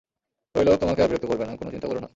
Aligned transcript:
ওই 0.55 0.63
লোক 0.65 0.75
তোমাকে 0.79 0.99
আর 1.03 1.09
বিরক্ত 1.09 1.25
করবে 1.25 1.45
না, 1.45 1.53
কোন 1.55 1.67
চিন্তা 1.71 1.87
করো 1.87 1.99
না। 1.99 2.09